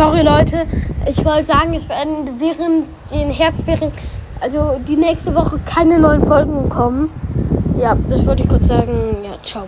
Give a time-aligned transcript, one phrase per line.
[0.00, 0.64] sorry Leute.
[1.06, 3.92] Ich wollte sagen, es werden während den Herbstferien,
[4.40, 7.10] also die nächste Woche keine neuen Folgen kommen.
[7.78, 9.18] Ja, das wollte ich kurz sagen.
[9.22, 9.66] Ja, ciao.